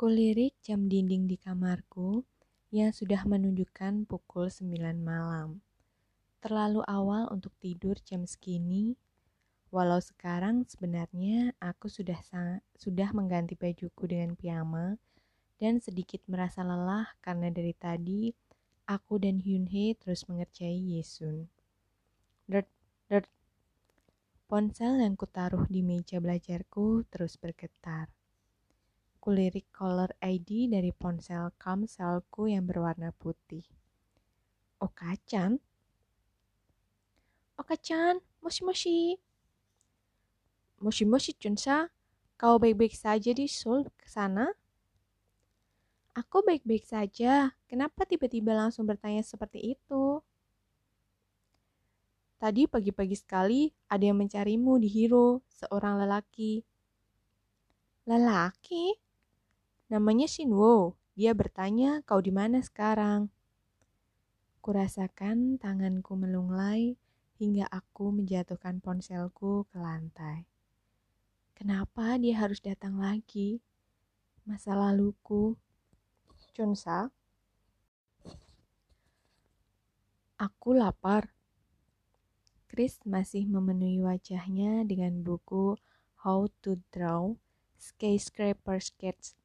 Kulirik 0.00 0.56
jam 0.64 0.88
dinding 0.88 1.28
di 1.28 1.36
kamarku 1.36 2.24
yang 2.72 2.88
sudah 2.88 3.20
menunjukkan 3.28 4.08
pukul 4.08 4.48
9 4.48 4.96
malam. 4.96 5.60
Terlalu 6.40 6.80
awal 6.88 7.28
untuk 7.28 7.52
tidur 7.60 8.00
jam 8.00 8.24
segini, 8.24 8.96
walau 9.68 10.00
sekarang 10.00 10.64
sebenarnya 10.64 11.52
aku 11.60 11.92
sudah 11.92 12.16
sudah 12.80 13.12
mengganti 13.12 13.60
bajuku 13.60 14.08
dengan 14.08 14.40
piyama 14.40 14.96
dan 15.60 15.84
sedikit 15.84 16.24
merasa 16.32 16.64
lelah 16.64 17.12
karena 17.20 17.52
dari 17.52 17.76
tadi 17.76 18.32
aku 18.88 19.20
dan 19.20 19.36
Hyunhee 19.36 20.00
terus 20.00 20.24
mengerjai 20.32 20.96
Yesun. 20.96 21.44
Dert, 22.48 22.72
dert. 23.12 23.28
Ponsel 24.48 25.04
yang 25.04 25.12
kutaruh 25.12 25.68
di 25.68 25.84
meja 25.84 26.24
belajarku 26.24 27.04
terus 27.12 27.36
bergetar. 27.36 28.08
Kulirik 29.20 29.68
caller 29.68 30.08
ID 30.24 30.72
dari 30.72 30.96
ponsel 30.96 31.52
kamselku 31.60 32.48
yang 32.48 32.64
berwarna 32.64 33.12
putih. 33.12 33.68
Okacan? 34.80 35.60
Okacan, 37.60 38.24
moshi-moshi. 38.40 39.20
Moshi-moshi 40.80 41.36
Chunsa, 41.36 41.92
kau 42.40 42.56
baik-baik 42.56 42.96
saja 42.96 43.36
di 43.36 43.44
Seoul 43.44 43.92
ke 44.00 44.08
sana? 44.08 44.48
Aku 46.16 46.40
baik-baik 46.40 46.88
saja. 46.88 47.52
Kenapa 47.68 48.08
tiba-tiba 48.08 48.56
langsung 48.56 48.88
bertanya 48.88 49.20
seperti 49.20 49.76
itu? 49.76 50.24
Tadi 52.40 52.64
pagi-pagi 52.64 53.20
sekali 53.20 53.68
ada 53.84 54.00
yang 54.00 54.16
mencarimu 54.16 54.80
di 54.80 54.88
Hiro, 54.88 55.44
seorang 55.52 56.00
lelaki. 56.00 56.64
Lelaki? 58.08 59.09
Namanya 59.90 60.30
Shinwo. 60.30 60.94
Dia 61.18 61.34
bertanya, 61.34 61.98
kau 62.06 62.22
di 62.22 62.30
mana 62.30 62.62
sekarang? 62.62 63.26
Kurasakan 64.62 65.58
tanganku 65.58 66.14
melunglai 66.14 66.94
hingga 67.42 67.66
aku 67.66 68.14
menjatuhkan 68.14 68.78
ponselku 68.78 69.66
ke 69.66 69.82
lantai. 69.82 70.46
Kenapa 71.58 72.14
dia 72.22 72.38
harus 72.38 72.62
datang 72.62 73.02
lagi? 73.02 73.58
Masa 74.46 74.78
laluku. 74.78 75.58
Chunsa. 76.54 77.10
Aku 80.38 80.70
lapar. 80.70 81.34
Chris 82.70 83.02
masih 83.02 83.50
memenuhi 83.50 83.98
wajahnya 83.98 84.86
dengan 84.86 85.26
buku 85.26 85.74
How 86.22 86.46
to 86.62 86.78
Draw 86.94 87.34
Skyscraper 87.74 88.78
Sketch 88.78 89.39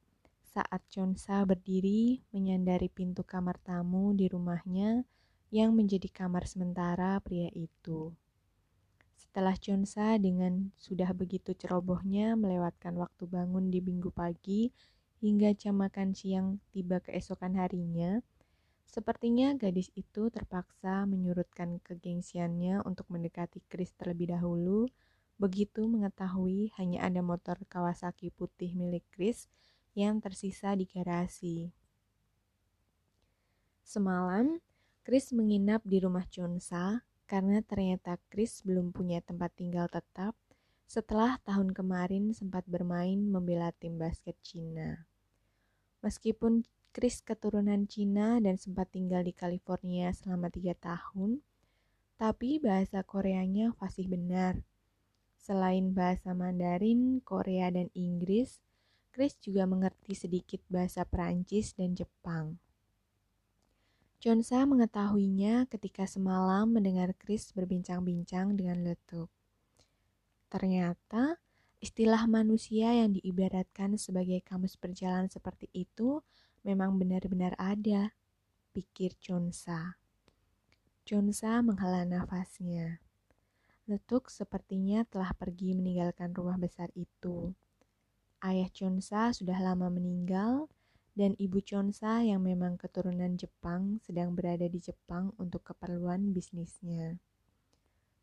saat 0.55 0.87
Chunsa 0.87 1.43
berdiri 1.43 2.23
menyandari 2.31 2.87
pintu 2.87 3.27
kamar 3.27 3.59
tamu 3.59 4.15
di 4.15 4.31
rumahnya 4.31 5.03
yang 5.51 5.75
menjadi 5.75 6.07
kamar 6.07 6.47
sementara 6.47 7.19
pria 7.19 7.51
itu. 7.51 8.15
Setelah 9.19 9.59
Chunsa 9.59 10.15
dengan 10.15 10.71
sudah 10.79 11.11
begitu 11.11 11.51
cerobohnya 11.51 12.39
melewatkan 12.39 12.95
waktu 12.95 13.27
bangun 13.27 13.67
di 13.67 13.83
minggu 13.83 14.15
pagi 14.15 14.71
hingga 15.19 15.51
jam 15.59 15.75
makan 15.75 16.15
siang 16.15 16.63
tiba 16.71 17.03
keesokan 17.03 17.59
harinya, 17.59 18.23
sepertinya 18.87 19.59
gadis 19.59 19.91
itu 19.91 20.31
terpaksa 20.31 21.03
menyurutkan 21.03 21.83
kegengsiannya 21.83 22.79
untuk 22.87 23.11
mendekati 23.11 23.59
Chris 23.67 23.91
terlebih 23.99 24.31
dahulu, 24.31 24.87
begitu 25.35 25.83
mengetahui 25.83 26.71
hanya 26.79 27.03
ada 27.11 27.19
motor 27.19 27.59
Kawasaki 27.67 28.31
putih 28.31 28.71
milik 28.71 29.03
Chris 29.11 29.51
yang 29.95 30.19
tersisa 30.19 30.75
di 30.75 30.83
garasi. 30.83 31.71
Semalam, 33.81 34.59
Chris 35.07 35.31
menginap 35.31 35.81
di 35.87 36.03
rumah 36.03 36.27
Chunsa 36.27 37.07
karena 37.25 37.63
ternyata 37.63 38.19
Chris 38.29 38.61
belum 38.61 38.91
punya 38.91 39.23
tempat 39.23 39.55
tinggal 39.55 39.89
tetap 39.89 40.35
setelah 40.85 41.41
tahun 41.41 41.73
kemarin 41.73 42.35
sempat 42.35 42.67
bermain 42.69 43.17
membela 43.17 43.73
tim 43.73 43.97
basket 43.97 44.37
Cina. 44.45 45.09
Meskipun 46.05 46.67
Chris 46.93 47.19
keturunan 47.21 47.89
Cina 47.89 48.37
dan 48.37 48.55
sempat 48.57 48.93
tinggal 48.93 49.25
di 49.25 49.33
California 49.33 50.13
selama 50.13 50.49
tiga 50.53 50.77
tahun, 50.77 51.41
tapi 52.15 52.61
bahasa 52.61 53.03
Koreanya 53.03 53.75
fasih 53.75 54.07
benar. 54.07 54.63
Selain 55.35 55.93
bahasa 55.93 56.33
Mandarin, 56.33 57.21
Korea, 57.21 57.69
dan 57.69 57.93
Inggris, 57.93 58.64
Chris 59.15 59.39
juga 59.39 59.63
mengerti 59.63 60.11
sedikit 60.11 60.59
bahasa 60.67 61.07
Perancis 61.07 61.71
dan 61.71 61.95
Jepang. 61.95 62.59
Chonsa 64.19 64.67
mengetahuinya 64.67 65.71
ketika 65.71 66.03
semalam 66.03 66.67
mendengar 66.67 67.15
Chris 67.15 67.55
berbincang-bincang 67.55 68.59
dengan 68.59 68.83
letuk. 68.83 69.31
Ternyata, 70.51 71.39
istilah 71.79 72.27
manusia 72.27 72.91
yang 72.91 73.15
diibaratkan 73.15 73.95
sebagai 73.95 74.43
kamus 74.43 74.75
berjalan 74.75 75.31
seperti 75.31 75.71
itu 75.71 76.19
memang 76.67 76.99
benar-benar 76.99 77.55
ada, 77.55 78.11
pikir 78.75 79.15
Chonsa. 79.23 79.95
Chonsa 81.07 81.63
menghela 81.63 82.03
nafasnya. 82.03 82.99
Letuk 83.87 84.27
sepertinya 84.27 85.07
telah 85.07 85.31
pergi 85.31 85.71
meninggalkan 85.71 86.35
rumah 86.35 86.59
besar 86.59 86.91
itu. 86.99 87.55
Ayah 88.45 88.69
Chonsa 88.69 89.33
sudah 89.33 89.57
lama 89.57 89.89
meninggal, 89.89 90.69
dan 91.17 91.33
ibu 91.41 91.65
Chonsa 91.65 92.21
yang 92.21 92.45
memang 92.45 92.77
keturunan 92.77 93.33
Jepang 93.41 93.97
sedang 94.05 94.37
berada 94.37 94.69
di 94.69 94.77
Jepang 94.77 95.33
untuk 95.41 95.65
keperluan 95.65 96.29
bisnisnya. 96.29 97.17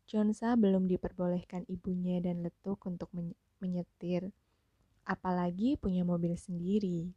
Chonsa 0.07 0.55
belum 0.55 0.87
diperbolehkan 0.87 1.67
ibunya 1.67 2.23
dan 2.23 2.39
Letuk 2.39 2.87
untuk 2.87 3.11
menyetir, 3.59 4.31
apalagi 5.03 5.75
punya 5.75 6.07
mobil 6.07 6.39
sendiri. 6.39 7.11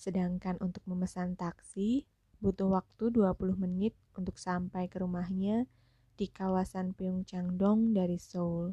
Sedangkan 0.00 0.56
untuk 0.64 0.80
memesan 0.88 1.36
taksi, 1.36 2.08
butuh 2.40 2.72
waktu 2.72 3.12
20 3.12 3.36
menit 3.60 3.92
untuk 4.16 4.40
sampai 4.40 4.88
ke 4.88 4.96
rumahnya 4.96 5.68
di 6.16 6.24
kawasan 6.24 6.96
Pyeongchangdong 6.96 7.92
dari 7.92 8.16
Seoul. 8.16 8.72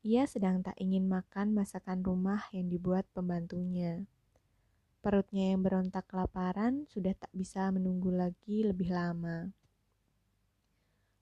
Ia 0.00 0.24
sedang 0.24 0.64
tak 0.64 0.80
ingin 0.80 1.04
makan 1.04 1.52
masakan 1.52 2.00
rumah 2.00 2.48
yang 2.56 2.72
dibuat 2.72 3.04
pembantunya. 3.12 4.08
Perutnya 5.04 5.52
yang 5.52 5.60
berontak 5.60 6.08
kelaparan 6.08 6.88
sudah 6.88 7.12
tak 7.12 7.28
bisa 7.36 7.68
menunggu 7.68 8.08
lagi 8.08 8.64
lebih 8.64 8.96
lama. 8.96 9.52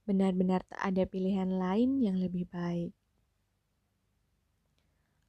Benar-benar 0.06 0.62
tak 0.70 0.78
ada 0.78 1.02
pilihan 1.10 1.58
lain 1.58 1.98
yang 1.98 2.22
lebih 2.22 2.46
baik. 2.46 2.94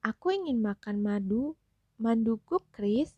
Aku 0.05 0.29
ingin 0.29 0.61
makan 0.61 1.01
madu, 1.01 1.57
manduku 1.97 2.61
Chris. 2.69 3.17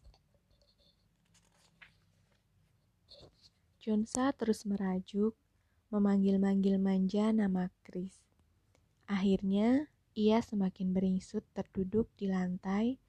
Jonsa 3.83 4.31
terus 4.31 4.63
merajuk, 4.63 5.35
memanggil-manggil 5.91 6.79
manja 6.79 7.35
nama 7.35 7.67
Chris. 7.83 8.15
Akhirnya, 9.11 9.90
ia 10.17 10.43
semakin 10.43 10.91
beringsut 10.91 11.45
terduduk 11.55 12.11
di 12.19 12.27
lantai, 12.27 12.99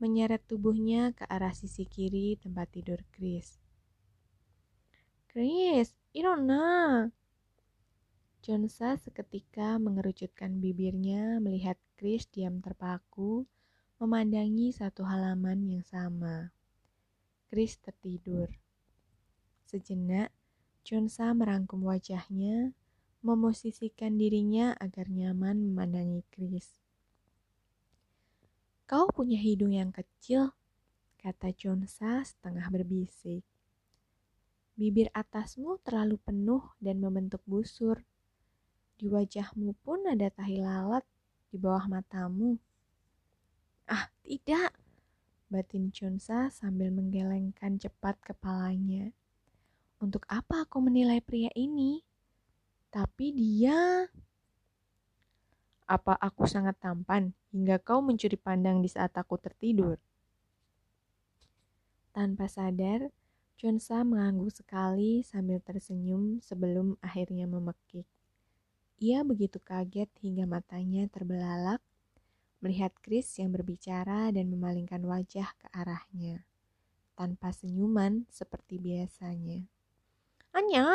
menyeret 0.00 0.40
tubuhnya 0.46 1.12
ke 1.12 1.26
arah 1.28 1.52
sisi 1.52 1.84
kiri 1.84 2.38
tempat 2.40 2.72
tidur 2.72 3.02
Chris. 3.12 3.60
Chris, 5.28 5.92
Irona! 6.16 7.06
Jonsa 8.40 8.96
seketika 8.96 9.76
mengerucutkan 9.76 10.56
bibirnya 10.62 11.36
melihat 11.42 11.76
Chris 12.00 12.24
diam 12.30 12.64
terpaku, 12.64 13.44
memandangi 14.00 14.72
satu 14.72 15.04
halaman 15.04 15.68
yang 15.68 15.84
sama. 15.84 16.54
Chris 17.50 17.76
tertidur. 17.76 18.48
Sejenak, 19.68 20.32
Jonsa 20.80 21.28
merangkum 21.36 21.84
wajahnya, 21.84 22.72
memosisikan 23.20 24.14
dirinya 24.14 24.78
agar 24.78 25.10
nyaman 25.10 25.70
memandangi 25.70 26.22
Chris. 26.30 26.78
Kau 28.88 29.10
punya 29.12 29.36
hidung 29.36 29.74
yang 29.74 29.92
kecil, 29.92 30.56
kata 31.20 31.52
Chonsa 31.52 32.24
setengah 32.24 32.72
berbisik. 32.72 33.44
Bibir 34.78 35.10
atasmu 35.10 35.82
terlalu 35.82 36.16
penuh 36.22 36.62
dan 36.78 37.02
membentuk 37.02 37.42
busur. 37.44 38.00
Di 38.94 39.10
wajahmu 39.10 39.74
pun 39.82 40.06
ada 40.06 40.30
tahi 40.30 40.62
lalat 40.62 41.02
di 41.50 41.58
bawah 41.58 41.90
matamu. 41.90 42.56
Ah, 43.90 44.06
tidak, 44.22 44.70
batin 45.50 45.90
Chunsa 45.90 46.46
sambil 46.54 46.94
menggelengkan 46.94 47.80
cepat 47.82 48.22
kepalanya. 48.22 49.10
Untuk 49.98 50.22
apa 50.30 50.62
aku 50.62 50.78
menilai 50.78 51.18
pria 51.18 51.50
ini? 51.58 52.06
Tapi 52.88 53.26
dia... 53.36 54.08
Apa 55.88 56.12
aku 56.20 56.44
sangat 56.44 56.76
tampan 56.76 57.32
hingga 57.48 57.80
kau 57.80 58.04
mencuri 58.04 58.36
pandang 58.36 58.84
di 58.84 58.92
saat 58.92 59.16
aku 59.16 59.40
tertidur? 59.40 59.96
Tanpa 62.12 62.44
sadar, 62.44 63.08
Chonsa 63.58 64.04
mengangguk 64.04 64.52
sekali 64.52 65.24
sambil 65.24 65.58
tersenyum 65.64 66.38
sebelum 66.44 66.94
akhirnya 67.00 67.48
memekik. 67.48 68.04
Ia 69.00 69.24
begitu 69.24 69.58
kaget 69.58 70.12
hingga 70.20 70.44
matanya 70.44 71.08
terbelalak 71.08 71.80
melihat 72.58 72.90
Chris 73.02 73.38
yang 73.38 73.54
berbicara 73.54 74.34
dan 74.34 74.50
memalingkan 74.50 75.02
wajah 75.06 75.54
ke 75.58 75.66
arahnya, 75.70 76.42
tanpa 77.14 77.54
senyuman 77.54 78.26
seperti 78.30 78.82
biasanya. 78.82 79.62
Anya! 80.50 80.86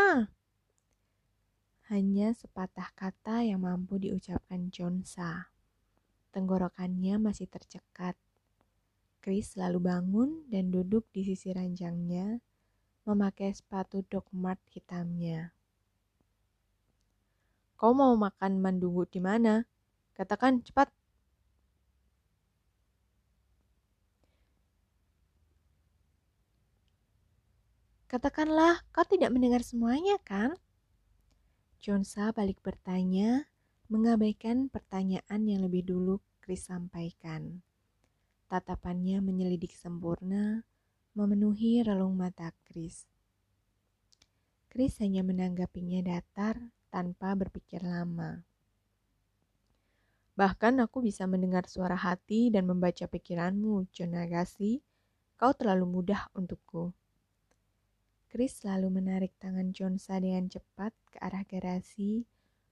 Hanya 1.91 2.31
sepatah 2.31 2.95
kata 2.95 3.43
yang 3.43 3.67
mampu 3.67 3.99
diucapkan 3.99 4.71
Chonsa. 4.71 5.51
Tenggorokannya 6.31 7.19
masih 7.19 7.51
tercekat. 7.51 8.15
Chris 9.19 9.59
lalu 9.59 9.83
bangun 9.83 10.47
dan 10.47 10.71
duduk 10.71 11.11
di 11.11 11.27
sisi 11.27 11.51
ranjangnya, 11.51 12.39
memakai 13.03 13.51
sepatu 13.51 13.99
Doc 14.07 14.31
Mart 14.31 14.63
hitamnya. 14.71 15.51
Kau 17.75 17.91
mau 17.91 18.15
makan 18.15 18.63
mandungu 18.63 19.03
di 19.03 19.19
mana? 19.19 19.67
Katakan 20.15 20.63
cepat. 20.63 20.87
Katakanlah, 28.07 28.87
kau 28.95 29.03
tidak 29.03 29.35
mendengar 29.35 29.65
semuanya, 29.67 30.15
kan? 30.23 30.55
Jonsa 31.83 32.31
balik 32.31 32.63
bertanya, 32.63 33.43
mengabaikan 33.91 34.71
pertanyaan 34.71 35.43
yang 35.43 35.67
lebih 35.67 35.83
dulu 35.83 36.23
Chris 36.39 36.71
sampaikan. 36.71 37.59
Tatapannya 38.47 39.19
menyelidik 39.19 39.75
sempurna, 39.75 40.63
memenuhi 41.11 41.83
relung 41.83 42.15
mata 42.15 42.55
Chris. 42.63 43.03
Chris 44.71 44.95
hanya 45.03 45.27
menanggapinya 45.27 45.99
datar 46.07 46.55
tanpa 46.87 47.35
berpikir 47.35 47.83
lama. 47.83 48.47
Bahkan 50.39 50.79
aku 50.87 51.03
bisa 51.03 51.27
mendengar 51.27 51.67
suara 51.67 51.99
hati 51.99 52.47
dan 52.47 52.63
membaca 52.63 53.11
pikiranmu, 53.11 53.91
John 53.91 54.15
Agassi. 54.15 54.79
Kau 55.35 55.51
terlalu 55.51 55.99
mudah 55.99 56.31
untukku. 56.31 56.95
Chris 58.33 58.65
lalu 58.65 58.97
menarik 58.97 59.29
tangan 59.37 59.69
Chonsa 59.77 60.17
dengan 60.17 60.49
cepat 60.49 60.89
ke 61.13 61.21
arah 61.21 61.45
garasi, 61.45 62.25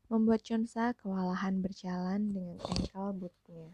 membuat 0.09 0.41
Chonsa 0.41 0.97
kewalahan 0.97 1.61
berjalan 1.61 2.33
dengan 2.33 2.57
engkel 2.65 3.13
bootnya. 3.13 3.69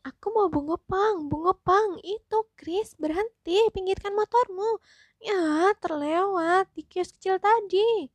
Aku 0.00 0.32
mau 0.32 0.48
bunga 0.48 0.80
pang, 0.80 1.28
bunga 1.28 1.52
pang, 1.60 2.00
itu 2.00 2.48
Chris, 2.56 2.96
berhenti, 2.96 3.60
pinggirkan 3.68 4.16
motormu. 4.16 4.80
Ya, 5.20 5.76
terlewat 5.76 6.72
di 6.72 6.80
kios 6.80 7.12
kecil 7.12 7.36
tadi. 7.36 8.08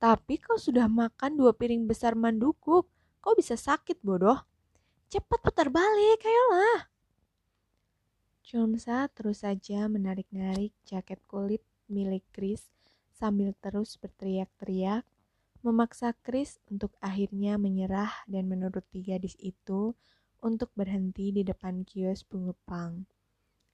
Tapi 0.00 0.40
kau 0.40 0.56
sudah 0.56 0.88
makan 0.88 1.36
dua 1.36 1.52
piring 1.52 1.84
besar 1.84 2.16
mandukuk, 2.16 2.88
kau 3.20 3.36
bisa 3.36 3.60
sakit 3.60 4.00
bodoh. 4.00 4.40
Cepat 5.12 5.44
putar 5.44 5.68
balik, 5.68 6.24
ayolah. 6.24 6.88
Chonsa 8.48 9.12
terus 9.12 9.44
saja 9.44 9.92
menarik-narik 9.92 10.72
jaket 10.88 11.20
kulit 11.28 11.60
milik 11.84 12.24
Chris 12.32 12.64
sambil 13.12 13.52
terus 13.60 14.00
berteriak-teriak, 14.00 15.04
memaksa 15.60 16.16
Chris 16.24 16.56
untuk 16.72 16.96
akhirnya 17.04 17.60
menyerah 17.60 18.24
dan 18.24 18.48
menuruti 18.48 19.04
gadis 19.04 19.36
itu 19.36 19.92
untuk 20.40 20.72
berhenti 20.72 21.28
di 21.28 21.44
depan 21.44 21.84
kios 21.84 22.24
pengepang. 22.24 23.04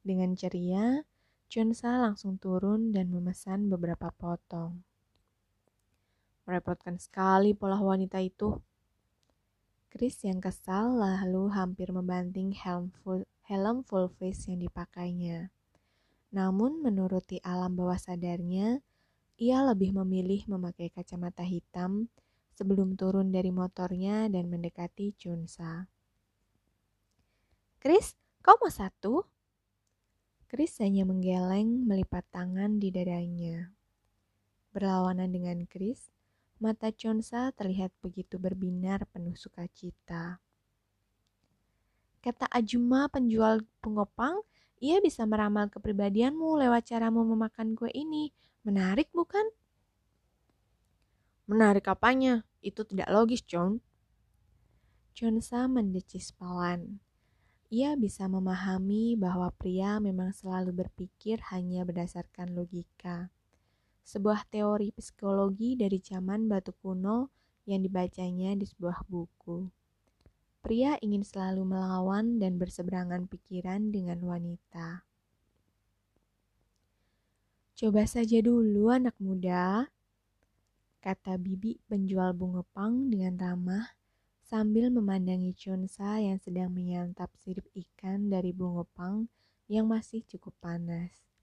Dengan 0.03 0.35
ceria, 0.35 1.07
Chonsa 1.47 1.95
langsung 2.03 2.43
turun 2.43 2.91
dan 2.91 3.15
memesan 3.15 3.71
beberapa 3.71 4.11
potong. 4.11 4.83
Merepotkan 6.51 6.99
sekali 6.99 7.55
pola 7.55 7.79
wanita 7.79 8.19
itu. 8.19 8.59
Chris 9.95 10.27
yang 10.27 10.43
kesal 10.43 10.99
lalu 10.99 11.55
hampir 11.55 11.95
membanting 11.95 12.51
helm 12.51 12.91
full 12.99 13.23
helm 13.47 13.87
full 13.87 14.11
face 14.11 14.51
yang 14.51 14.59
dipakainya. 14.59 15.55
Namun 16.35 16.83
menuruti 16.83 17.39
alam 17.47 17.79
bawah 17.79 17.95
sadarnya, 17.95 18.83
ia 19.39 19.63
lebih 19.63 19.95
memilih 19.95 20.51
memakai 20.51 20.91
kacamata 20.91 21.47
hitam 21.47 22.11
sebelum 22.59 22.99
turun 22.99 23.31
dari 23.31 23.55
motornya 23.55 24.27
dan 24.27 24.51
mendekati 24.51 25.15
Chunsa. 25.15 25.87
Chris, 27.79 28.19
kau 28.43 28.59
mau 28.59 28.75
satu? 28.75 29.23
Chris 30.51 30.75
hanya 30.83 31.07
menggeleng 31.07 31.87
melipat 31.87 32.27
tangan 32.35 32.83
di 32.83 32.91
dadanya. 32.91 33.71
Berlawanan 34.75 35.31
dengan 35.31 35.63
Chris, 35.71 36.11
mata 36.63 36.91
Chunsa 36.95 37.51
terlihat 37.55 37.91
begitu 38.03 38.39
berbinar 38.39 39.07
penuh 39.11 39.35
sukacita. 39.35 40.39
Kata 42.25 42.49
Ajuma 42.49 43.11
penjual 43.13 43.61
pengopang, 43.85 44.41
ia 44.81 45.01
bisa 45.01 45.29
meramal 45.29 45.69
kepribadianmu 45.69 46.57
lewat 46.61 46.89
caramu 46.89 47.25
memakan 47.25 47.77
kue 47.77 47.93
ini. 47.93 48.33
Menarik 48.65 49.13
bukan? 49.13 49.45
Menarik 51.45 51.85
apanya? 51.85 52.49
Itu 52.65 52.89
tidak 52.89 53.13
logis, 53.13 53.45
John. 53.45 53.85
Chonsa 55.13 55.69
mendecis 55.69 56.33
Pawan. 56.33 56.99
Ia 57.69 57.93
bisa 58.01 58.25
memahami 58.25 59.21
bahwa 59.21 59.53
pria 59.53 60.01
memang 60.01 60.33
selalu 60.33 60.85
berpikir 60.85 61.45
hanya 61.53 61.85
berdasarkan 61.85 62.57
logika. 62.57 63.29
Sebuah 64.05 64.45
teori 64.53 64.93
psikologi 64.93 65.81
dari 65.81 65.97
zaman 65.97 66.45
batu 66.47 66.77
kuno 66.77 67.33
yang 67.65 67.81
dibacanya 67.81 68.53
di 68.53 68.69
sebuah 68.69 69.09
buku. 69.09 69.65
Pria 70.61 70.97
ingin 71.01 71.25
selalu 71.25 71.77
melawan 71.77 72.37
dan 72.41 72.61
berseberangan 72.61 73.29
pikiran 73.29 73.93
dengan 73.93 74.21
wanita. 74.25 75.05
Coba 77.75 78.07
saja 78.07 78.39
dulu 78.39 78.93
anak 78.93 79.19
muda, 79.19 79.91
kata 81.05 81.37
bibi 81.37 81.83
penjual 81.85 82.33
bunga 82.33 82.65
pang 82.73 83.13
dengan 83.13 83.37
ramah 83.37 83.93
sambil 84.41 84.89
memandangi 84.89 85.53
Chunsa 85.53 86.23
yang 86.23 86.41
sedang 86.41 86.73
menyantap 86.73 87.29
sirip 87.41 87.67
ikan 87.75 88.33
dari 88.33 88.55
bunga 88.55 88.89
pang 88.95 89.29
yang 89.67 89.85
masih 89.85 90.25
cukup 90.25 90.55
panas. 90.63 91.34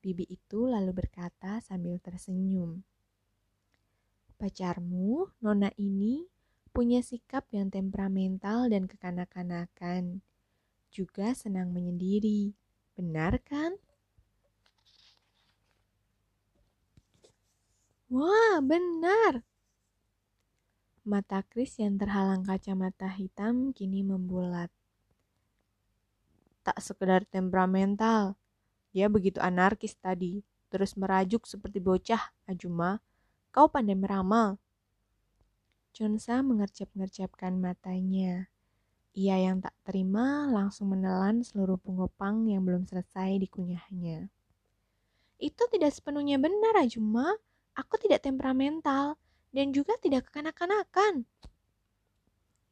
Bibi 0.00 0.24
itu 0.32 0.64
lalu 0.64 0.96
berkata 0.96 1.60
sambil 1.60 2.00
tersenyum. 2.00 2.80
Pacarmu, 4.40 5.28
nona 5.44 5.68
ini, 5.76 6.24
punya 6.72 7.04
sikap 7.04 7.44
yang 7.52 7.68
temperamental 7.68 8.72
dan 8.72 8.88
kekanak-kanakan. 8.88 10.24
Juga 10.88 11.36
senang 11.36 11.76
menyendiri. 11.76 12.56
Benar 12.96 13.44
kan? 13.44 13.76
Wah, 18.08 18.64
benar. 18.64 19.44
Mata 21.04 21.44
Chris 21.44 21.76
yang 21.76 22.00
terhalang 22.00 22.40
kacamata 22.40 23.12
hitam 23.12 23.76
kini 23.76 24.00
membulat. 24.00 24.72
Tak 26.64 26.80
sekedar 26.80 27.28
temperamental, 27.28 28.39
dia 28.90 29.06
begitu 29.06 29.38
anarkis 29.38 29.94
tadi, 29.98 30.42
terus 30.70 30.94
merajuk 30.98 31.46
seperti 31.46 31.78
bocah, 31.78 32.34
Ajuma. 32.46 33.02
Kau 33.50 33.66
pandai 33.66 33.98
meramal, 33.98 34.62
Chunsa 35.90 36.38
mengercap-ngercapkan 36.46 37.58
matanya. 37.58 38.46
Ia 39.10 39.50
yang 39.50 39.58
tak 39.58 39.74
terima 39.82 40.46
langsung 40.46 40.94
menelan 40.94 41.42
seluruh 41.42 41.82
pengopang 41.82 42.46
yang 42.46 42.62
belum 42.62 42.86
selesai 42.86 43.42
dikunyahnya. 43.42 44.30
Itu 45.42 45.66
tidak 45.66 45.90
sepenuhnya 45.90 46.38
benar, 46.38 46.78
Ajuma. 46.78 47.34
Aku 47.74 47.98
tidak 47.98 48.22
temperamental 48.22 49.18
dan 49.50 49.74
juga 49.74 49.98
tidak 49.98 50.30
kekanak-kanakan. 50.30 51.26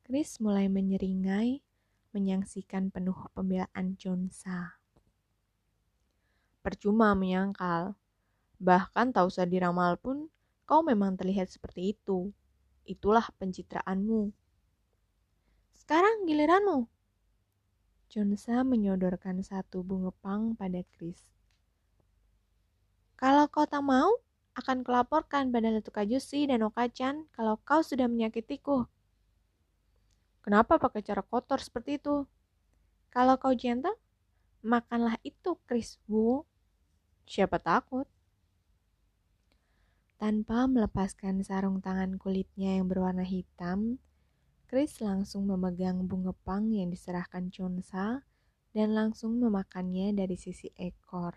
Chris 0.06 0.38
mulai 0.38 0.70
menyeringai, 0.70 1.60
menyaksikan 2.14 2.94
penuh 2.94 3.18
pembelaan 3.34 3.98
Chunsa. 3.98 4.77
Percuma 6.68 7.16
menyangkal. 7.16 7.96
Bahkan 8.60 9.16
tak 9.16 9.24
usah 9.24 9.48
diramal 9.48 9.96
pun, 9.96 10.28
kau 10.68 10.84
memang 10.84 11.16
terlihat 11.16 11.48
seperti 11.48 11.96
itu 11.96 12.28
itulah 12.84 13.24
pencitraanmu. 13.40 14.28
Sekarang 15.72 16.28
giliranmu. 16.28 16.84
Chunsa 18.12 18.60
menyodorkan 18.68 19.40
satu 19.40 19.80
bunga 19.80 20.12
pang 20.20 20.52
pada 20.52 20.84
Chris. 20.92 21.24
Kalau 23.16 23.48
kau 23.48 23.64
tak 23.64 23.80
mau, 23.80 24.12
akan 24.60 24.84
kelaporkan 24.84 25.48
pada 25.48 25.72
Datu 25.72 25.88
Kajusi 25.88 26.44
dan 26.52 26.60
Okachan 26.68 27.24
kalau 27.32 27.56
kau 27.64 27.80
sudah 27.80 28.12
menyakitiku. 28.12 28.84
Kenapa 30.44 30.76
pakai 30.76 31.00
cara 31.00 31.24
kotor 31.24 31.64
seperti 31.64 31.96
itu? 31.96 32.28
Kalau 33.08 33.40
kau 33.40 33.56
gentle, 33.56 33.96
makanlah 34.60 35.16
itu, 35.24 35.56
Chris 35.64 35.96
Wu. 36.04 36.44
Siapa 37.28 37.60
takut? 37.60 38.08
Tanpa 40.16 40.64
melepaskan 40.64 41.44
sarung 41.44 41.84
tangan 41.84 42.16
kulitnya 42.16 42.80
yang 42.80 42.88
berwarna 42.88 43.20
hitam, 43.20 44.00
Chris 44.64 45.04
langsung 45.04 45.44
memegang 45.44 46.08
bunga 46.08 46.32
pang 46.32 46.72
yang 46.72 46.88
diserahkan 46.88 47.52
Chonsa 47.52 48.24
dan 48.72 48.96
langsung 48.96 49.36
memakannya 49.36 50.16
dari 50.16 50.40
sisi 50.40 50.72
ekor. 50.80 51.36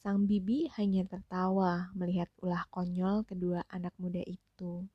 Sang 0.00 0.24
bibi 0.24 0.72
hanya 0.80 1.04
tertawa 1.04 1.92
melihat 1.92 2.32
ulah 2.40 2.64
konyol 2.72 3.28
kedua 3.28 3.68
anak 3.68 3.92
muda 4.00 4.24
itu. 4.24 4.88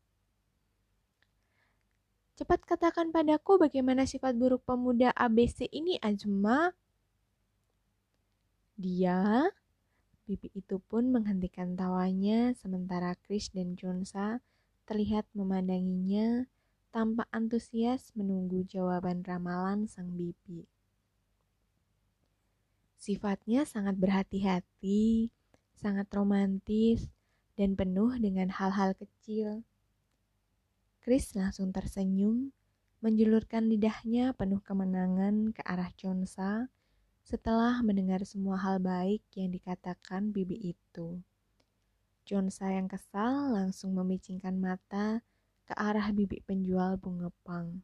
Cepat 2.34 2.66
katakan 2.66 3.14
padaku 3.14 3.62
bagaimana 3.62 4.10
sifat 4.10 4.34
buruk 4.34 4.66
pemuda 4.66 5.14
ABC 5.14 5.70
ini, 5.70 6.02
Azuma. 6.02 6.74
Dia, 8.78 9.50
bibi 10.28 10.52
itu 10.52 10.84
pun 10.92 11.08
menghentikan 11.08 11.80
tawanya 11.80 12.52
sementara 12.60 13.16
Chris 13.24 13.48
dan 13.56 13.80
Jonsa 13.80 14.44
terlihat 14.84 15.24
memandanginya 15.32 16.52
tanpa 16.92 17.24
antusias 17.32 18.12
menunggu 18.12 18.68
jawaban 18.68 19.24
ramalan 19.24 19.88
sang 19.88 20.12
bibi. 20.20 20.68
Sifatnya 23.00 23.64
sangat 23.64 23.96
berhati-hati, 23.96 25.32
sangat 25.72 26.12
romantis, 26.12 27.08
dan 27.56 27.80
penuh 27.80 28.12
dengan 28.20 28.52
hal-hal 28.52 28.92
kecil. 29.00 29.64
Chris 31.00 31.32
langsung 31.40 31.72
tersenyum, 31.72 32.52
menjulurkan 33.00 33.70
lidahnya 33.72 34.36
penuh 34.36 34.60
kemenangan 34.60 35.56
ke 35.56 35.62
arah 35.64 35.94
Chonsa 35.96 36.68
setelah 37.28 37.84
mendengar 37.84 38.24
semua 38.24 38.56
hal 38.56 38.80
baik 38.80 39.20
yang 39.36 39.52
dikatakan 39.52 40.32
bibi 40.32 40.72
itu. 40.72 41.20
Chonsa 42.24 42.72
yang 42.72 42.88
kesal 42.88 43.52
langsung 43.52 43.92
memicingkan 44.00 44.56
mata 44.56 45.20
ke 45.68 45.76
arah 45.76 46.08
bibi 46.16 46.40
penjual 46.48 46.96
bunga 46.96 47.28
pang. 47.44 47.84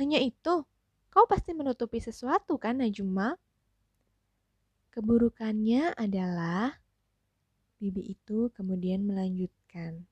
Hanya 0.00 0.24
itu, 0.24 0.64
kau 1.12 1.24
pasti 1.28 1.52
menutupi 1.52 2.00
sesuatu 2.00 2.56
kan, 2.56 2.80
Najuma? 2.80 3.36
Keburukannya 4.88 5.92
adalah 5.92 6.80
bibi 7.76 8.16
itu 8.16 8.48
kemudian 8.56 9.04
melanjutkan. 9.04 10.08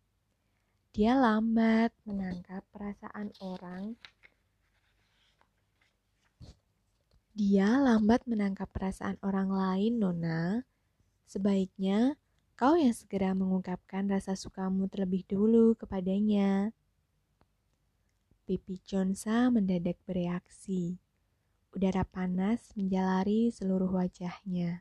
Dia 0.92 1.16
lambat 1.16 1.96
menangkap 2.04 2.60
perasaan 2.76 3.32
orang. 3.40 3.96
Dia 7.36 7.76
lambat 7.84 8.24
menangkap 8.24 8.64
perasaan 8.72 9.20
orang 9.20 9.52
lain, 9.52 10.00
Nona. 10.00 10.64
Sebaiknya 11.28 12.16
kau 12.56 12.80
yang 12.80 12.96
segera 12.96 13.36
mengungkapkan 13.36 14.08
rasa 14.08 14.32
sukamu 14.32 14.88
terlebih 14.88 15.20
dulu 15.28 15.76
kepadanya. 15.76 16.72
Pipi 18.48 18.80
Chonsa 18.80 19.52
mendadak 19.52 20.00
bereaksi. 20.08 20.96
Udara 21.76 22.08
panas 22.08 22.72
menjalari 22.72 23.52
seluruh 23.52 23.92
wajahnya. 23.92 24.80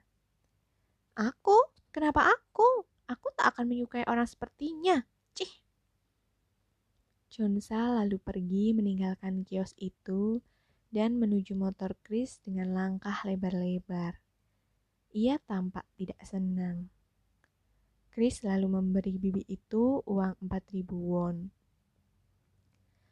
Aku? 1.20 1.60
Kenapa 1.92 2.24
aku? 2.24 2.88
Aku 3.12 3.36
tak 3.36 3.52
akan 3.52 3.68
menyukai 3.68 4.08
orang 4.08 4.32
sepertinya. 4.32 5.04
Cih! 5.36 5.60
Chonsa 7.28 8.00
lalu 8.00 8.16
pergi 8.16 8.72
meninggalkan 8.72 9.44
kios 9.44 9.76
itu 9.76 10.40
dan 10.96 11.20
menuju 11.20 11.52
motor 11.60 11.92
Chris 12.00 12.40
dengan 12.40 12.72
langkah 12.72 13.20
lebar-lebar. 13.28 14.24
Ia 15.12 15.36
tampak 15.44 15.84
tidak 16.00 16.24
senang. 16.24 16.88
Chris 18.16 18.48
lalu 18.48 18.80
memberi 18.80 19.20
Bibi 19.20 19.44
itu 19.52 20.00
uang 20.08 20.40
4000 20.40 20.96
won. 20.96 21.52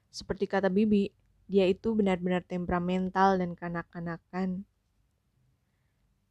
Seperti 0.07 0.47
kata 0.47 0.71
Bibi, 0.71 1.11
dia 1.51 1.67
itu 1.67 1.91
benar-benar 1.91 2.47
temperamental 2.47 3.35
dan 3.35 3.51
kanak-kanakan. 3.51 4.63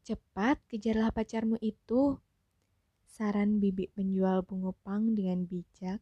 Cepat 0.08 0.56
kejarlah 0.72 1.12
pacarmu 1.12 1.60
itu, 1.60 2.16
saran 3.04 3.60
Bibi 3.60 3.92
penjual 3.92 4.40
bunga 4.40 4.72
pang 4.80 5.12
dengan 5.12 5.44
bijak 5.44 6.00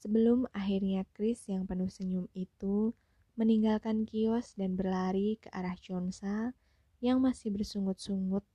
Sebelum 0.00 0.48
akhirnya 0.56 1.04
Chris 1.12 1.44
yang 1.44 1.68
penuh 1.68 1.92
senyum 1.92 2.24
itu 2.32 2.96
meninggalkan 3.34 4.06
kios 4.06 4.54
dan 4.58 4.74
berlari 4.78 5.38
ke 5.42 5.50
arah 5.50 5.78
Chonsa 5.78 6.54
yang 7.02 7.22
masih 7.22 7.50
bersungut-sungut 7.54 8.46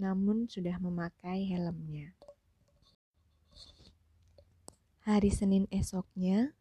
namun 0.00 0.48
sudah 0.48 0.80
memakai 0.80 1.44
helmnya. 1.48 2.16
Hari 5.04 5.28
Senin 5.32 5.66
esoknya, 5.72 6.54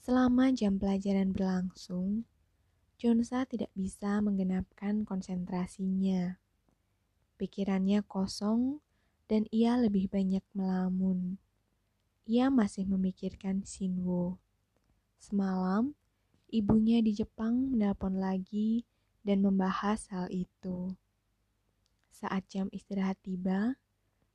selama 0.00 0.54
jam 0.54 0.78
pelajaran 0.78 1.34
berlangsung, 1.34 2.24
Chonsa 2.96 3.44
tidak 3.44 3.70
bisa 3.76 4.22
menggenapkan 4.22 5.02
konsentrasinya. 5.02 6.38
Pikirannya 7.36 8.02
kosong 8.06 8.80
dan 9.28 9.44
ia 9.52 9.76
lebih 9.76 10.08
banyak 10.08 10.42
melamun 10.56 11.38
ia 12.28 12.52
masih 12.52 12.84
memikirkan 12.84 13.64
Shinwo. 13.64 14.36
Semalam, 15.16 15.96
ibunya 16.48 17.04
di 17.04 17.16
Jepang 17.16 17.72
menelpon 17.72 18.16
lagi 18.16 18.84
dan 19.22 19.44
membahas 19.44 20.08
hal 20.08 20.26
itu. 20.32 20.96
Saat 22.08 22.48
jam 22.50 22.66
istirahat 22.74 23.20
tiba, 23.22 23.76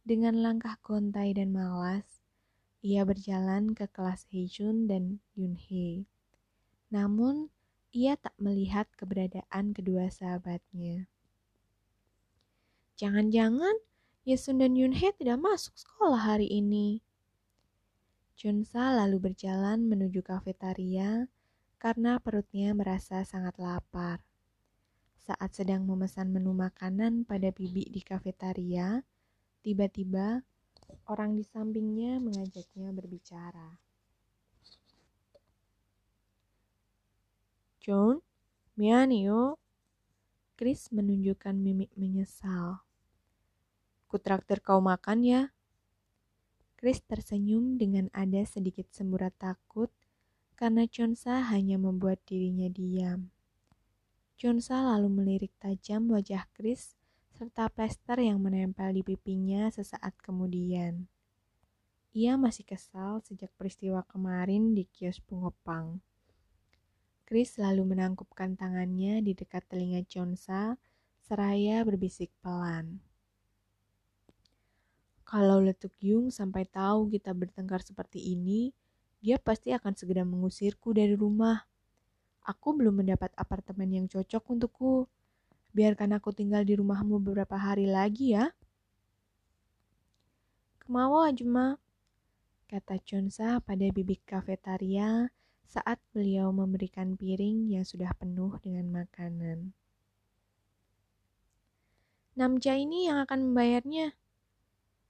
dengan 0.03 0.39
langkah 0.39 0.77
gontai 0.83 1.33
dan 1.33 1.51
malas, 1.51 2.23
ia 2.83 3.07
berjalan 3.07 3.71
ke 3.71 3.87
kelas 3.89 4.27
Heijun 4.29 4.85
dan 4.85 5.23
Yunhei. 5.33 6.07
Namun, 6.91 7.49
ia 7.95 8.19
tak 8.19 8.35
melihat 8.37 8.85
keberadaan 8.99 9.71
kedua 9.71 10.11
sahabatnya. 10.11 11.07
Jangan-jangan 12.97 13.79
Yesun 14.23 14.63
dan 14.63 14.79
Yunhei 14.79 15.11
tidak 15.19 15.39
masuk 15.43 15.75
sekolah 15.75 16.23
hari 16.23 16.47
ini. 16.47 17.03
Junsa 18.39 18.95
lalu 18.95 19.31
berjalan 19.31 19.83
menuju 19.87 20.23
kafetaria 20.23 21.27
karena 21.83 22.15
perutnya 22.15 22.71
merasa 22.71 23.27
sangat 23.27 23.59
lapar. 23.59 24.23
Saat 25.19 25.59
sedang 25.59 25.83
memesan 25.83 26.31
menu 26.31 26.55
makanan 26.55 27.27
pada 27.27 27.51
bibi 27.51 27.91
di 27.91 27.99
kafetaria, 27.99 29.03
tiba-tiba 29.59 30.47
orang 31.11 31.35
di 31.35 31.43
sampingnya 31.43 32.23
mengajaknya 32.23 32.87
berbicara. 32.95 33.83
John, 37.83 38.23
mianio. 38.79 39.59
Chris 40.55 40.87
menunjukkan 40.95 41.59
mimik 41.59 41.91
menyesal. 41.99 42.79
Kutraktir 44.07 44.63
kau 44.63 44.79
makan 44.79 45.19
ya, 45.27 45.41
Chris 46.79 47.03
tersenyum 47.03 47.75
dengan 47.75 48.07
ada 48.15 48.39
sedikit 48.47 48.87
semburat 48.95 49.35
takut 49.35 49.91
karena 50.63 50.87
Chonsa 50.87 51.43
hanya 51.51 51.75
membuat 51.75 52.23
dirinya 52.23 52.71
diam. 52.71 53.27
Chonsa 54.39 54.79
lalu 54.79 55.11
melirik 55.11 55.51
tajam 55.59 56.07
wajah 56.07 56.47
Chris 56.55 56.95
serta 57.35 57.67
plester 57.67 58.15
yang 58.23 58.39
menempel 58.39 58.95
di 58.95 59.03
pipinya 59.03 59.67
sesaat 59.67 60.15
kemudian. 60.23 61.11
Ia 62.15 62.39
masih 62.39 62.63
kesal 62.63 63.19
sejak 63.27 63.51
peristiwa 63.59 64.07
kemarin 64.07 64.71
di 64.71 64.87
kios 64.87 65.19
pengopang. 65.19 65.99
Chris 67.27 67.59
lalu 67.59 67.83
menangkupkan 67.83 68.55
tangannya 68.55 69.19
di 69.19 69.35
dekat 69.35 69.67
telinga 69.67 70.07
Chonsa 70.07 70.79
seraya 71.27 71.83
berbisik 71.83 72.31
pelan. 72.39 73.03
Kalau 75.27 75.59
Letuk 75.59 75.91
Yung 75.99 76.31
sampai 76.31 76.63
tahu 76.71 77.11
kita 77.11 77.35
bertengkar 77.35 77.83
seperti 77.83 78.31
ini, 78.31 78.71
dia 79.23 79.39
pasti 79.39 79.71
akan 79.71 79.95
segera 79.95 80.27
mengusirku 80.27 80.91
dari 80.91 81.15
rumah. 81.15 81.63
Aku 82.43 82.75
belum 82.75 82.99
mendapat 82.99 83.31
apartemen 83.39 83.87
yang 83.87 84.05
cocok 84.11 84.43
untukku. 84.51 85.07
Biarkan 85.71 86.19
aku 86.19 86.35
tinggal 86.35 86.67
di 86.67 86.75
rumahmu 86.75 87.23
beberapa 87.23 87.55
hari 87.55 87.87
lagi 87.87 88.35
ya. 88.35 88.51
Kemau 90.83 91.23
Ajma, 91.23 91.79
kata 92.67 92.99
Chonsa 92.99 93.63
pada 93.63 93.87
bibik 93.87 94.27
kafetaria 94.27 95.31
saat 95.63 96.03
beliau 96.11 96.51
memberikan 96.51 97.15
piring 97.15 97.71
yang 97.71 97.87
sudah 97.87 98.11
penuh 98.19 98.59
dengan 98.59 98.91
makanan. 98.91 99.71
Namja 102.35 102.75
ini 102.75 103.07
yang 103.07 103.23
akan 103.23 103.55
membayarnya, 103.55 104.19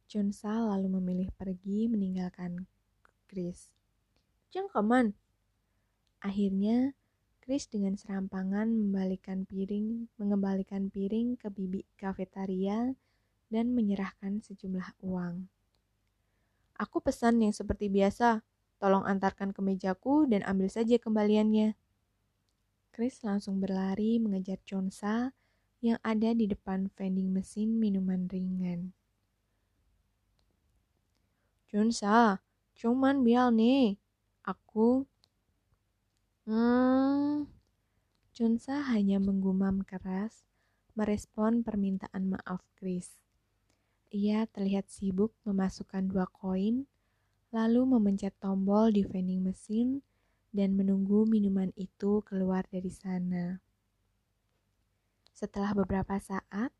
Junsa 0.06 0.54
lalu 0.54 1.02
memilih 1.02 1.34
pergi 1.34 1.90
meninggalkan 1.90 2.70
Chris. 3.26 3.74
Jangan 4.54 4.70
keman. 4.70 5.08
Akhirnya, 6.22 6.94
Chris 7.42 7.66
dengan 7.66 7.98
serampangan 7.98 8.70
membalikan 8.70 9.50
piring, 9.50 10.14
mengembalikan 10.22 10.94
piring 10.94 11.42
ke 11.42 11.50
bibi 11.50 11.82
kafetaria 11.98 12.94
dan 13.50 13.74
menyerahkan 13.74 14.46
sejumlah 14.46 14.94
uang. 15.02 15.50
Aku 16.78 17.02
pesan 17.02 17.42
yang 17.42 17.50
seperti 17.50 17.90
biasa. 17.90 18.46
Tolong 18.78 19.10
antarkan 19.10 19.58
ke 19.58 19.62
mejaku 19.66 20.30
dan 20.30 20.46
ambil 20.46 20.70
saja 20.70 21.02
kembaliannya. 21.02 21.74
Chris 22.94 23.26
langsung 23.26 23.58
berlari 23.58 24.22
mengejar 24.22 24.62
Chonsa 24.70 25.34
yang 25.82 25.98
ada 26.06 26.30
di 26.30 26.46
depan 26.46 26.94
vending 26.94 27.34
mesin 27.34 27.82
minuman 27.82 28.30
ringan. 28.30 28.94
Chonsa, 31.74 32.38
cuman 32.78 33.26
bial 33.26 33.50
nih. 33.50 34.03
Aku 34.44 35.08
Hmm, 36.44 37.48
Chunsa 38.36 38.84
hanya 38.92 39.16
menggumam 39.16 39.80
keras 39.88 40.44
merespon 40.92 41.64
permintaan 41.64 42.36
maaf 42.36 42.60
Chris. 42.76 43.16
Ia 44.12 44.44
terlihat 44.52 44.92
sibuk 44.92 45.32
memasukkan 45.48 46.04
dua 46.12 46.28
koin, 46.28 46.84
lalu 47.56 47.88
memencet 47.88 48.36
tombol 48.44 48.92
di 48.92 49.08
vending 49.08 49.40
mesin 49.40 50.04
dan 50.52 50.76
menunggu 50.76 51.24
minuman 51.24 51.72
itu 51.80 52.20
keluar 52.28 52.68
dari 52.68 52.92
sana. 52.92 53.64
Setelah 55.32 55.72
beberapa 55.72 56.20
saat, 56.20 56.76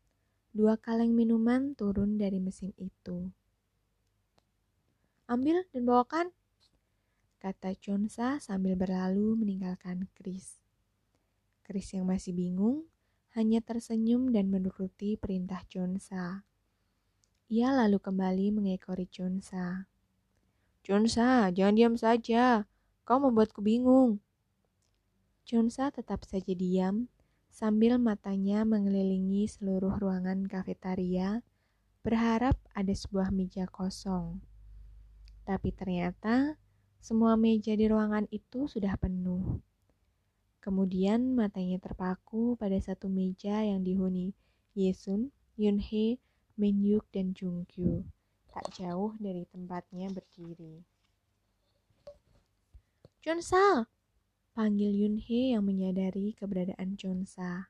dua 0.52 0.76
kaleng 0.76 1.16
minuman 1.16 1.72
turun 1.72 2.20
dari 2.20 2.36
mesin 2.36 2.76
itu. 2.76 3.32
Ambil 5.24 5.64
dan 5.72 5.88
bawakan, 5.88 6.36
kata 7.44 7.76
Chonsa 7.76 8.40
sambil 8.40 8.72
berlalu 8.72 9.36
meninggalkan 9.36 10.08
Chris. 10.16 10.64
Chris 11.60 11.92
yang 11.92 12.08
masih 12.08 12.32
bingung 12.32 12.88
hanya 13.36 13.60
tersenyum 13.60 14.32
dan 14.32 14.48
menuruti 14.48 15.20
perintah 15.20 15.60
Chonsa. 15.68 16.48
Ia 17.52 17.68
lalu 17.68 18.00
kembali 18.00 18.48
mengekori 18.48 19.04
Chonsa. 19.12 19.84
Chonsa, 20.80 21.52
jangan 21.52 21.76
diam 21.76 21.94
saja. 22.00 22.64
Kau 23.04 23.20
membuatku 23.20 23.60
bingung. 23.60 24.24
Chonsa 25.44 25.92
tetap 25.92 26.24
saja 26.24 26.56
diam 26.56 27.12
sambil 27.52 28.00
matanya 28.00 28.64
mengelilingi 28.64 29.44
seluruh 29.52 30.00
ruangan 30.00 30.48
kafetaria, 30.48 31.44
berharap 32.00 32.56
ada 32.72 32.96
sebuah 32.96 33.28
meja 33.28 33.68
kosong. 33.68 34.40
Tapi 35.44 35.68
ternyata 35.76 36.56
semua 37.04 37.36
meja 37.36 37.76
di 37.76 37.84
ruangan 37.84 38.24
itu 38.32 38.64
sudah 38.64 38.96
penuh. 38.96 39.60
Kemudian 40.64 41.36
matanya 41.36 41.76
terpaku 41.76 42.56
pada 42.56 42.80
satu 42.80 43.12
meja 43.12 43.60
yang 43.60 43.84
dihuni 43.84 44.32
Yesun, 44.72 45.28
Yunhee, 45.60 46.16
Minyuk, 46.56 47.04
dan 47.12 47.36
Jungkyu, 47.36 48.08
tak 48.48 48.64
jauh 48.72 49.12
dari 49.20 49.44
tempatnya 49.52 50.08
berdiri. 50.08 50.80
Chonsa, 53.20 53.84
panggil 54.56 54.96
Yunhee 54.96 55.52
yang 55.52 55.68
menyadari 55.68 56.32
keberadaan 56.32 56.96
Chonsa. 56.96 57.68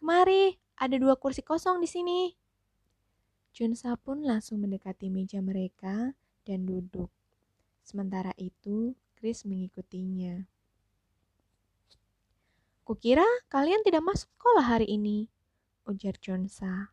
Kemari, 0.00 0.56
ada 0.80 0.96
dua 0.96 1.20
kursi 1.20 1.44
kosong 1.44 1.84
di 1.84 1.88
sini. 1.92 2.32
Chonsa 3.52 3.92
pun 4.00 4.24
langsung 4.24 4.64
mendekati 4.64 5.12
meja 5.12 5.44
mereka 5.44 6.16
dan 6.48 6.64
duduk. 6.64 7.12
Sementara 7.86 8.34
itu, 8.34 8.98
Chris 9.14 9.46
mengikutinya. 9.46 10.42
Kukira 12.82 13.22
kalian 13.46 13.86
tidak 13.86 14.02
masuk 14.02 14.26
sekolah 14.34 14.66
hari 14.66 14.90
ini, 14.90 15.30
ujar 15.86 16.18
Chonsa. 16.18 16.90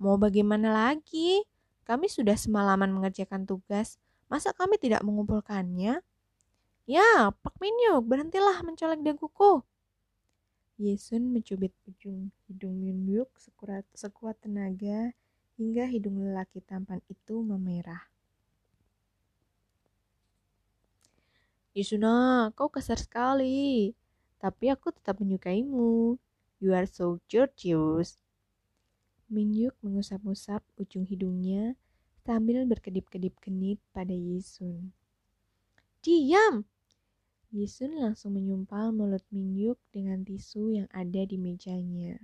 Mau 0.00 0.16
bagaimana 0.16 0.72
lagi? 0.72 1.44
Kami 1.84 2.08
sudah 2.08 2.40
semalaman 2.40 2.88
mengerjakan 2.88 3.44
tugas. 3.44 4.00
Masa 4.32 4.56
kami 4.56 4.80
tidak 4.80 5.04
mengumpulkannya? 5.04 6.00
Ya, 6.88 7.08
Pak 7.28 7.60
Minyuk, 7.60 8.08
berhentilah 8.08 8.64
mencolek 8.64 9.04
daguku. 9.04 9.60
Yesun 10.80 11.36
mencubit 11.36 11.76
ujung 11.84 12.32
hidung 12.48 12.80
Minyuk 12.80 13.28
sekuat, 13.36 13.84
sekuat 13.92 14.40
tenaga 14.40 15.12
hingga 15.60 15.84
hidung 15.84 16.16
lelaki 16.16 16.64
tampan 16.64 17.04
itu 17.12 17.44
memerah. 17.44 18.08
Yusuna, 21.78 22.50
kau 22.58 22.66
kasar 22.66 22.98
sekali. 22.98 23.94
Tapi 24.42 24.66
aku 24.74 24.90
tetap 24.90 25.22
menyukaimu. 25.22 26.18
You 26.58 26.74
are 26.74 26.90
so 26.90 27.22
gorgeous. 27.30 28.18
Minyuk 29.30 29.78
mengusap-usap 29.86 30.66
ujung 30.74 31.06
hidungnya 31.06 31.78
sambil 32.26 32.66
berkedip-kedip 32.66 33.38
kenit 33.38 33.78
pada 33.94 34.10
Yisun. 34.10 34.90
Diam! 36.02 36.66
Yisun 37.54 37.94
langsung 37.94 38.34
menyumpal 38.34 38.90
mulut 38.90 39.22
Minyuk 39.30 39.78
dengan 39.94 40.26
tisu 40.26 40.82
yang 40.82 40.88
ada 40.90 41.22
di 41.22 41.38
mejanya. 41.38 42.18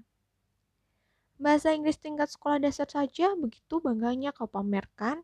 Bahasa 1.38 1.71
Inggris 1.71 2.03
tingkat 2.03 2.35
sekolah 2.35 2.59
dasar 2.59 2.90
saja 2.90 3.38
begitu 3.38 3.79
bangganya 3.79 4.35
kau 4.35 4.51
pamerkan. 4.51 5.23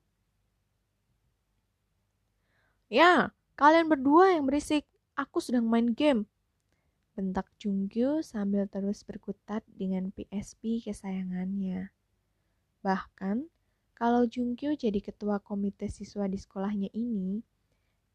Ya, 2.87 3.35
Kalian 3.61 3.93
berdua 3.93 4.33
yang 4.33 4.49
berisik, 4.49 4.89
aku 5.13 5.37
sedang 5.37 5.69
main 5.69 5.93
game. 5.93 6.25
Bentak 7.13 7.45
Jungkyu 7.61 8.25
sambil 8.25 8.65
terus 8.65 9.05
berkutat 9.05 9.61
dengan 9.69 10.09
PSP 10.17 10.81
kesayangannya. 10.81 11.93
Bahkan, 12.81 13.53
kalau 13.93 14.25
Jungkyu 14.25 14.81
jadi 14.81 15.05
ketua 15.05 15.45
komite 15.45 15.93
siswa 15.93 16.25
di 16.25 16.41
sekolahnya 16.41 16.89
ini, 16.97 17.45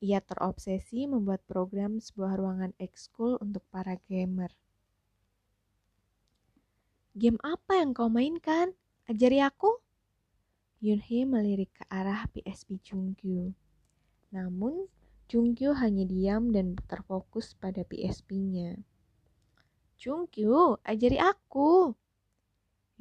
ia 0.01 0.17
terobsesi 0.17 1.05
membuat 1.05 1.45
program 1.45 2.01
sebuah 2.01 2.41
ruangan 2.41 2.73
ekskul 2.81 3.37
untuk 3.37 3.61
para 3.69 4.01
gamer. 4.09 4.49
Game 7.13 7.37
apa 7.45 7.85
yang 7.85 7.93
kau 7.93 8.09
mainkan? 8.09 8.73
Ajari 9.05 9.45
aku. 9.45 9.77
Yunhee 10.81 11.29
melirik 11.29 11.69
ke 11.77 11.85
arah 11.93 12.25
PSP 12.33 12.81
Jungkyu. 12.81 13.53
Namun, 14.33 14.89
Jungkyu 15.25 15.73
hanya 15.73 16.05
diam 16.05 16.53
dan 16.53 16.77
terfokus 16.85 17.57
pada 17.57 17.81
PSP-nya. 17.81 18.77
Jungkyu, 19.97 20.77
ajari 20.85 21.17
aku. 21.17 21.97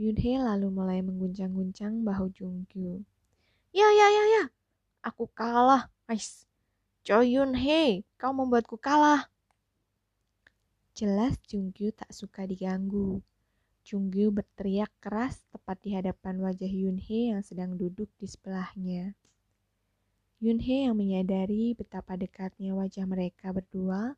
Yunhee 0.01 0.41
lalu 0.41 0.73
mulai 0.73 1.05
mengguncang-guncang 1.05 2.01
bahu 2.01 2.33
Jungkyu. 2.33 3.05
Ya, 3.77 3.89
ya, 3.93 4.07
ya, 4.09 4.25
ya. 4.41 4.45
Aku 5.05 5.29
kalah, 5.37 5.93
guys. 6.09 6.49
Choi 7.05 7.37
Yunhee, 7.37 8.09
kau 8.17 8.33
membuatku 8.33 8.81
kalah. 8.81 9.29
Jelas 10.97 11.37
Jungkyu 11.45 11.93
tak 11.93 12.09
suka 12.09 12.49
diganggu. 12.49 13.21
Jungkyu 13.85 14.33
berteriak 14.33 14.89
keras 14.97 15.45
tepat 15.53 15.77
di 15.85 15.93
hadapan 15.93 16.41
wajah 16.41 16.73
Yunhee 16.73 17.37
yang 17.37 17.45
sedang 17.45 17.77
duduk 17.77 18.09
di 18.17 18.25
sebelahnya. 18.25 19.13
Yunhee 20.45 20.85
yang 20.85 21.01
menyadari 21.01 21.73
betapa 21.73 22.21
dekatnya 22.21 22.77
wajah 22.77 23.09
mereka 23.09 23.49
berdua, 23.49 24.13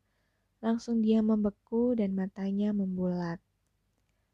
langsung 0.59 0.99
dia 0.99 1.23
membeku 1.23 1.95
dan 1.95 2.11
matanya 2.19 2.75
membulat. 2.75 3.39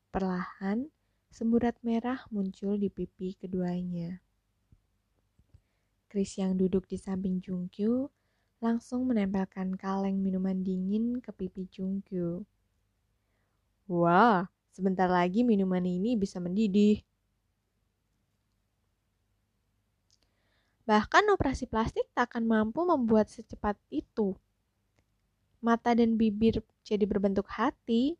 Perlahan, 0.09 0.89
semburat 1.29 1.77
merah 1.85 2.25
muncul 2.33 2.81
di 2.81 2.89
pipi 2.89 3.37
keduanya. 3.37 4.25
Chris 6.09 6.33
yang 6.41 6.57
duduk 6.57 6.89
di 6.89 6.97
samping 6.97 7.37
Jungkyu 7.37 8.09
langsung 8.57 9.05
menempelkan 9.05 9.77
kaleng 9.77 10.17
minuman 10.17 10.65
dingin 10.65 11.21
ke 11.21 11.29
pipi 11.29 11.69
Jungkyu. 11.69 12.41
Wah, 13.85 14.49
sebentar 14.73 15.05
lagi 15.05 15.45
minuman 15.45 15.85
ini 15.85 16.17
bisa 16.17 16.41
mendidih. 16.41 17.05
Bahkan 20.83 21.31
operasi 21.31 21.63
plastik 21.63 22.03
tak 22.11 22.35
akan 22.35 22.43
mampu 22.43 22.83
membuat 22.83 23.31
secepat 23.31 23.79
itu. 23.87 24.35
Mata 25.63 25.95
dan 25.95 26.19
bibir 26.19 26.59
jadi 26.83 27.07
berbentuk 27.07 27.47
hati. 27.47 28.19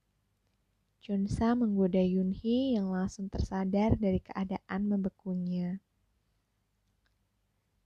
Junsa 1.03 1.51
menggoda 1.59 1.99
Yunhee 1.99 2.79
yang 2.79 2.87
langsung 2.87 3.27
tersadar 3.27 3.99
dari 3.99 4.23
keadaan 4.23 4.87
membekunya. 4.87 5.83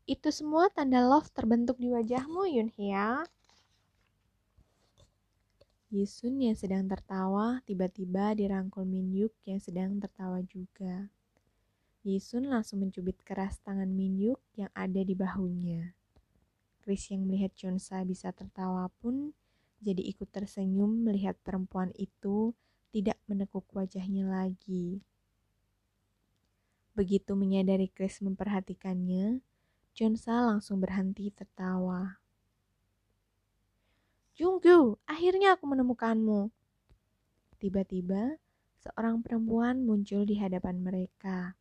Itu 0.05 0.29
semua 0.29 0.69
tanda 0.69 1.01
love 1.01 1.33
terbentuk 1.33 1.81
di 1.81 1.89
wajahmu, 1.89 2.45
Yunhee 2.45 2.93
ya. 2.93 3.25
Yisun 5.89 6.37
yang 6.37 6.53
sedang 6.53 6.85
tertawa 6.85 7.65
tiba-tiba 7.65 8.37
dirangkul 8.37 8.85
Minyuk 8.85 9.33
yang 9.49 9.57
sedang 9.57 9.97
tertawa 9.97 10.43
juga. 10.45 11.09
Yisun 12.07 12.47
langsung 12.47 12.87
mencubit 12.87 13.19
keras 13.27 13.59
tangan 13.59 13.91
Minyuk 13.91 14.39
yang 14.55 14.71
ada 14.71 15.03
di 15.03 15.11
bahunya. 15.11 15.91
Chris 16.79 17.11
yang 17.11 17.27
melihat 17.27 17.51
Chonsa 17.51 17.99
bisa 18.07 18.31
tertawa 18.31 18.87
pun 19.03 19.35
jadi 19.83 19.99
ikut 20.07 20.31
tersenyum 20.31 21.03
melihat 21.03 21.35
perempuan 21.43 21.91
itu 21.99 22.55
tidak 22.95 23.19
menekuk 23.27 23.67
wajahnya 23.75 24.23
lagi. 24.23 25.03
Begitu 26.95 27.35
menyadari 27.35 27.91
Chris 27.91 28.23
memperhatikannya, 28.23 29.43
Jonsa 29.91 30.47
langsung 30.47 30.79
berhenti 30.79 31.27
tertawa. 31.35 32.23
Junggu, 34.39 34.95
akhirnya 35.03 35.59
aku 35.59 35.67
menemukanmu. 35.67 36.55
Tiba-tiba, 37.59 38.39
seorang 38.79 39.19
perempuan 39.19 39.83
muncul 39.83 40.23
di 40.23 40.39
hadapan 40.39 40.79
mereka. 40.79 41.59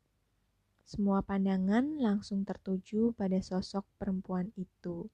Semua 0.87 1.19
pandangan 1.19 1.99
langsung 1.99 2.47
tertuju 2.47 3.11
pada 3.19 3.43
sosok 3.43 3.83
perempuan 3.99 4.55
itu. 4.55 5.11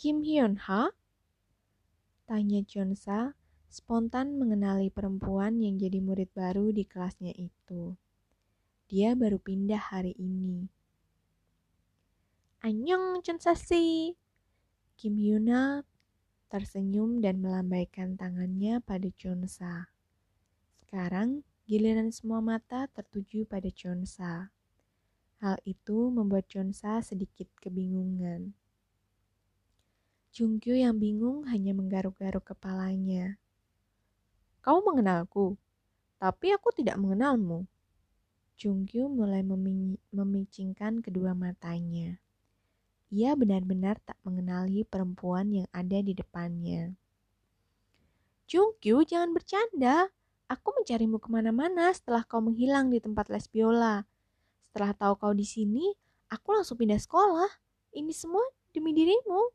Kim 0.00 0.24
Hyun 0.24 0.56
Ha? 0.64 0.88
Tanya 2.24 2.64
Jonsa 2.64 3.36
spontan 3.68 4.40
mengenali 4.40 4.88
perempuan 4.88 5.60
yang 5.60 5.76
jadi 5.76 6.00
murid 6.00 6.32
baru 6.32 6.72
di 6.72 6.88
kelasnya 6.88 7.36
itu. 7.36 7.92
Dia 8.88 9.12
baru 9.12 9.36
pindah 9.36 9.92
hari 9.92 10.16
ini. 10.16 10.64
Anyong 12.64 13.20
Chonsasi. 13.20 14.16
Kim 14.96 15.14
Yuna 15.20 15.84
tersenyum 16.48 17.20
dan 17.20 17.44
melambaikan 17.44 18.16
tangannya 18.16 18.80
pada 18.80 19.12
Chonsa. 19.12 19.92
Sekarang 20.80 21.44
giliran 21.68 22.08
semua 22.08 22.40
mata 22.40 22.88
tertuju 22.96 23.44
pada 23.44 23.68
Chonsa. 23.68 24.48
Hal 25.36 25.60
itu 25.68 26.08
membuat 26.08 26.48
Chonsa 26.48 27.04
sedikit 27.04 27.44
kebingungan. 27.60 28.56
Jungkyu 30.32 30.80
yang 30.80 30.96
bingung 30.96 31.44
hanya 31.44 31.76
menggaruk-garuk 31.76 32.56
kepalanya. 32.56 33.36
Kau 34.64 34.80
mengenalku, 34.80 35.60
tapi 36.16 36.56
aku 36.56 36.72
tidak 36.72 36.96
mengenalmu. 36.96 37.68
Jungkyu 38.56 39.12
mulai 39.12 39.44
memicingkan 40.08 41.04
kedua 41.04 41.36
matanya. 41.36 42.16
Ia 43.12 43.36
benar-benar 43.36 44.00
tak 44.08 44.16
mengenali 44.24 44.88
perempuan 44.88 45.52
yang 45.52 45.68
ada 45.76 46.00
di 46.00 46.16
depannya. 46.16 46.96
Jungkyu, 48.48 49.04
jangan 49.04 49.36
bercanda. 49.36 50.08
Aku 50.48 50.72
mencarimu 50.72 51.20
ke 51.20 51.28
mana-mana 51.28 51.92
setelah 51.92 52.24
kau 52.24 52.40
menghilang 52.40 52.88
di 52.88 53.04
tempat 53.04 53.28
les 53.28 53.44
biola. 53.52 54.08
Setelah 54.68 54.96
tahu 54.96 55.14
kau 55.20 55.32
di 55.36 55.44
sini, 55.44 55.92
aku 56.32 56.56
langsung 56.56 56.80
pindah 56.80 56.96
sekolah. 56.96 57.52
Ini 57.92 58.12
semua 58.16 58.44
demi 58.72 58.96
dirimu. 58.96 59.52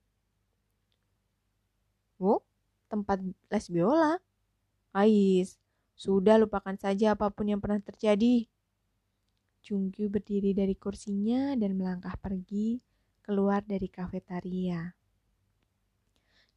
Oh, 2.21 2.45
tempat 2.93 3.25
les 3.25 3.65
biola? 3.73 4.21
Ais, 4.93 5.57
sudah 5.97 6.37
lupakan 6.37 6.77
saja 6.77 7.17
apa 7.17 7.33
pun 7.33 7.49
yang 7.49 7.57
pernah 7.57 7.81
terjadi. 7.81 8.45
Jungkyu 9.65 10.13
berdiri 10.13 10.53
dari 10.53 10.77
kursinya 10.77 11.57
dan 11.57 11.73
melangkah 11.73 12.13
pergi 12.21 12.77
keluar 13.25 13.65
dari 13.65 13.89
kafetaria. 13.89 14.93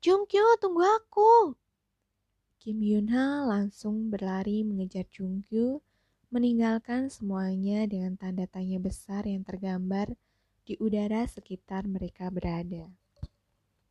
Jungkyu, 0.04 0.60
tunggu 0.60 0.84
aku! 0.84 1.56
Kim 2.66 2.82
Yunha 2.82 3.46
langsung 3.46 4.10
berlari 4.10 4.66
mengejar 4.66 5.06
Jungkyu, 5.06 5.78
meninggalkan 6.34 7.06
semuanya 7.06 7.86
dengan 7.86 8.18
tanda 8.18 8.42
tanya 8.50 8.82
besar 8.82 9.22
yang 9.22 9.46
tergambar 9.46 10.18
di 10.66 10.74
udara 10.82 11.22
sekitar 11.30 11.86
mereka 11.86 12.26
berada. 12.26 12.90